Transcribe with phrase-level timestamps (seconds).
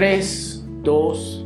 [0.00, 1.44] Tres, dos.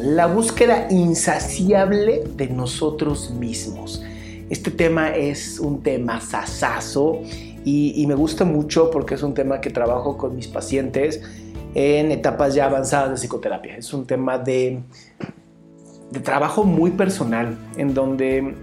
[0.00, 4.00] La búsqueda insaciable de nosotros mismos.
[4.48, 7.18] Este tema es un tema sasazo
[7.64, 11.20] y, me gusta mucho porque es un tema que trabajo con mis pacientes
[11.74, 13.76] en etapas ya avanzadas de psicoterapia.
[13.76, 14.84] Es un tema de
[16.22, 18.54] trabajo muy personal, en donde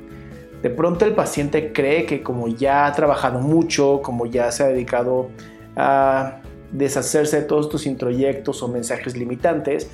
[0.64, 4.68] de pronto el paciente cree que como ya ha trabajado mucho, como ya se ha
[4.68, 5.28] dedicado
[5.76, 9.90] a deshacerse de todos tus introyectos o mensajes limitantes,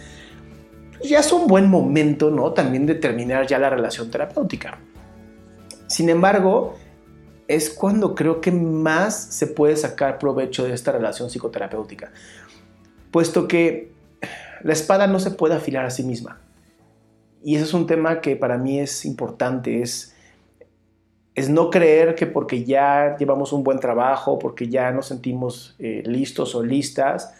[0.98, 2.54] pues ya es un buen momento, ¿no?
[2.54, 4.80] También de terminar ya la relación terapéutica.
[5.88, 6.76] Sin embargo,
[7.48, 12.12] es cuando creo que más se puede sacar provecho de esta relación psicoterapéutica,
[13.12, 13.92] puesto que
[14.64, 16.40] la espada no se puede afilar a sí misma.
[17.44, 20.13] Y ese es un tema que para mí es importante, es,
[21.36, 26.04] es no creer que porque ya llevamos un buen trabajo, porque ya nos sentimos eh,
[26.06, 27.34] listos o listas,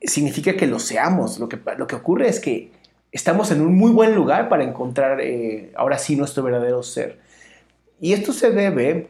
[0.00, 1.38] significa que lo seamos.
[1.38, 2.70] Lo que, lo que ocurre es que
[3.12, 7.18] estamos en un muy buen lugar para encontrar eh, ahora sí nuestro verdadero ser.
[8.00, 9.08] Y esto se debe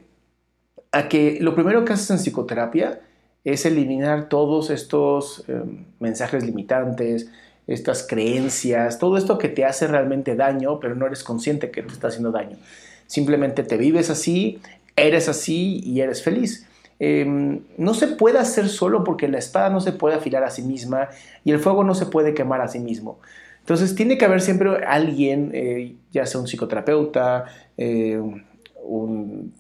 [0.92, 3.00] a que lo primero que haces en psicoterapia
[3.44, 5.62] es eliminar todos estos eh,
[5.98, 7.30] mensajes limitantes,
[7.66, 11.92] estas creencias, todo esto que te hace realmente daño, pero no eres consciente que te
[11.92, 12.56] está haciendo daño.
[13.10, 14.60] Simplemente te vives así,
[14.94, 16.68] eres así y eres feliz.
[17.00, 17.26] Eh,
[17.76, 21.08] no se puede hacer solo porque la espada no se puede afilar a sí misma
[21.44, 23.18] y el fuego no se puede quemar a sí mismo.
[23.58, 28.20] Entonces tiene que haber siempre alguien, eh, ya sea un psicoterapeuta, eh,
[28.84, 29.54] un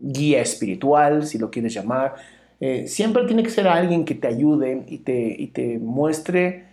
[0.00, 2.16] guía espiritual, si lo quieres llamar,
[2.58, 6.64] eh, siempre tiene que ser alguien que te ayude y te, y te muestre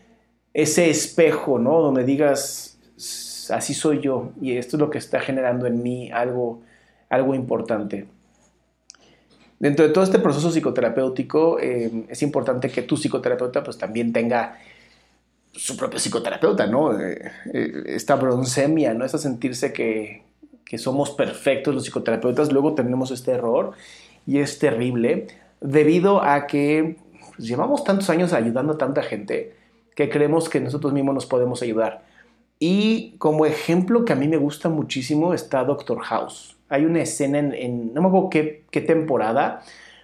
[0.52, 1.80] ese espejo, ¿no?
[1.82, 2.80] Donde digas,
[3.52, 6.62] así soy yo y esto es lo que está generando en mí algo,
[7.10, 8.08] algo importante.
[9.60, 14.58] Dentro de todo este proceso psicoterapéutico eh, es importante que tu psicoterapeuta pues también tenga
[15.52, 16.98] su propio psicoterapeuta, ¿no?
[17.00, 19.08] Eh, eh, esta broncemia, ¿no?
[19.08, 20.24] Sentirse que,
[20.64, 23.72] que somos perfectos los psicoterapeutas, luego tenemos este error
[24.28, 25.28] y es terrible
[25.60, 26.98] debido a que
[27.36, 29.56] pues, llevamos tantos años ayudando a tanta gente
[29.96, 32.06] que creemos que nosotros mismos nos podemos ayudar.
[32.60, 36.56] Y como ejemplo que a mí me gusta muchísimo está Doctor House.
[36.70, 39.62] Hay una escena en, no me acuerdo qué, temporada,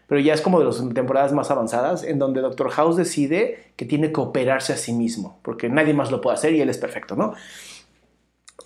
[0.07, 3.85] pero ya es como de las temporadas más avanzadas, en donde Doctor House decide que
[3.85, 6.77] tiene que operarse a sí mismo, porque nadie más lo puede hacer y él es
[6.77, 7.33] perfecto, ¿no?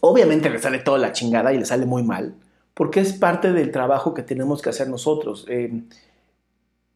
[0.02, 2.36] Obviamente le sale toda la chingada y le sale muy mal,
[2.74, 5.46] porque es parte del trabajo que tenemos que hacer nosotros.
[5.50, 5.82] Eh,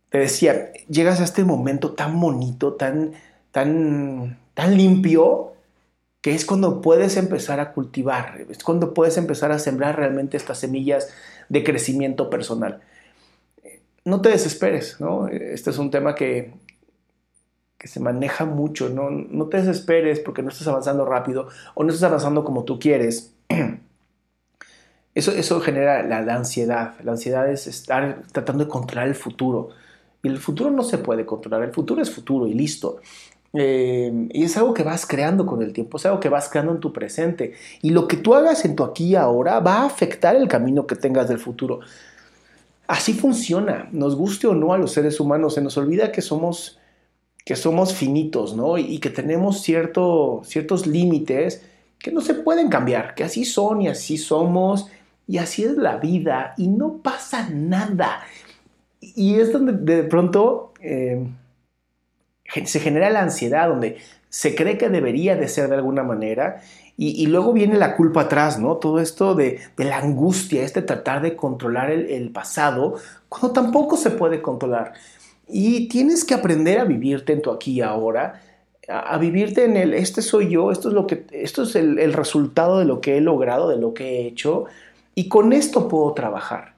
[0.10, 3.14] te decía, llegas a este momento tan bonito, tan,
[3.52, 5.51] tan, tan limpio,
[6.22, 10.60] que es cuando puedes empezar a cultivar, es cuando puedes empezar a sembrar realmente estas
[10.60, 11.10] semillas
[11.50, 12.82] de crecimiento personal.
[14.06, 15.28] No te desesperes, ¿no?
[15.28, 16.54] Este es un tema que,
[17.78, 19.10] que se maneja mucho, ¿no?
[19.10, 23.34] No te desesperes porque no estás avanzando rápido o no estás avanzando como tú quieres.
[25.14, 26.94] Eso, eso genera la, la ansiedad.
[27.04, 29.72] La ansiedad es estar tratando de controlar el futuro.
[30.24, 33.02] Y el futuro no se puede controlar, el futuro es futuro y listo.
[33.54, 36.72] Eh, y es algo que vas creando con el tiempo, es algo que vas creando
[36.72, 37.54] en tu presente.
[37.82, 40.88] Y lo que tú hagas en tu aquí y ahora va a afectar el camino
[40.88, 41.82] que tengas del futuro.
[42.88, 46.78] Así funciona, nos guste o no a los seres humanos, se nos olvida que somos
[47.46, 48.78] que somos finitos, ¿no?
[48.78, 51.64] Y, que tenemos cierto, ciertos límites
[51.98, 54.88] que no se pueden cambiar, que así son y así somos
[55.28, 58.22] y así es la vida y no pasa nada.
[59.00, 61.26] Y es donde de pronto eh,
[62.66, 63.98] se genera la ansiedad, donde
[64.30, 66.62] se cree que debería de ser de alguna manera
[67.04, 68.78] y, luego viene la culpa atrás, ¿no?
[68.78, 72.96] Todo esto de, la angustia, este tratar de controlar el, pasado,
[73.28, 74.94] cuando tampoco se puede controlar.
[75.48, 78.42] Y tienes que aprender a vivirte en tu aquí y ahora,
[78.88, 82.78] a, vivirte en el, este soy yo, esto es, lo que, esto es el, resultado
[82.78, 84.66] de lo que he logrado, de lo que he hecho,
[85.16, 86.71] y con esto puedo trabajar.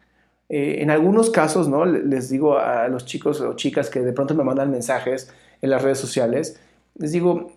[0.55, 1.83] Eh, en algunos casos, ¿no?
[1.83, 5.33] Les digo a los chicos o chicas que de pronto me mandan mensajes
[5.63, 6.59] en las redes sociales,
[6.93, 7.53] les digo,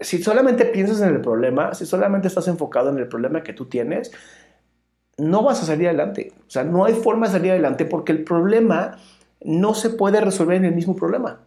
[0.00, 3.64] si solamente piensas en el problema, si solamente estás enfocado en el problema que tú
[3.64, 4.12] tienes,
[5.16, 6.32] no vas a salir adelante.
[6.46, 8.98] O sea, no hay forma de salir adelante porque el problema
[9.42, 11.40] no se puede resolver en el mismo problema.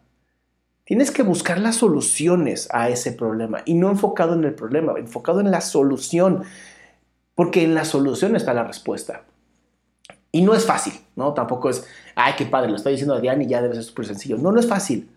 [0.84, 5.40] Tienes que buscar las soluciones a ese problema y no enfocado en el problema, enfocado
[5.40, 6.44] en la solución,
[7.36, 9.24] porque en la solución está la respuesta.
[10.32, 11.34] Y no es fácil, ¿no?
[11.34, 11.86] Tampoco es,
[12.16, 14.38] ay, qué padre, lo está diciendo Adrián y ya debe ser súper sencillo.
[14.38, 15.10] No, no es fácil.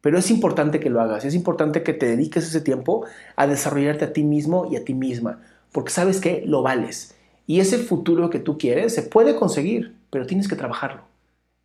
[0.00, 3.04] Pero es importante que lo hagas, es importante que te dediques ese tiempo
[3.36, 5.40] a desarrollarte a ti mismo y a ti misma,
[5.72, 7.14] porque sabes que lo vales.
[7.46, 11.02] Y ese futuro que tú quieres se puede conseguir, pero tienes que trabajarlo.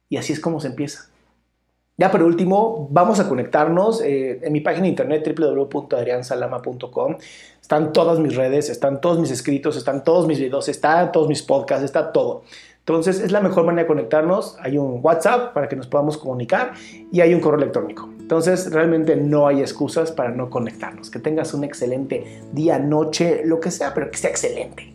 [0.10, 1.10] Y así es como se empieza.
[1.98, 7.16] Ya por último, vamos a conectarnos eh, en mi página de internet www.adriansalama.com.
[7.66, 11.42] Están todas mis redes, están todos mis escritos, están todos mis videos, están todos mis
[11.42, 12.44] podcasts, está todo.
[12.78, 14.56] Entonces es la mejor manera de conectarnos.
[14.60, 16.74] Hay un WhatsApp para que nos podamos comunicar
[17.12, 18.08] y hay un correo electrónico.
[18.20, 21.10] Entonces realmente no hay excusas para no conectarnos.
[21.10, 24.95] Que tengas un excelente día, noche, lo que sea, pero que sea excelente.